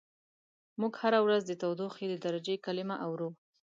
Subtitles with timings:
[0.79, 3.29] موږ هره ورځ د تودوخې د درجې کلمه اورو.